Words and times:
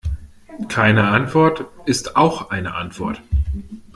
Keine 0.67 1.09
Antwort 1.09 1.67
ist 1.85 2.15
auch 2.15 2.49
eine 2.49 2.73
Antwort. 2.73 3.21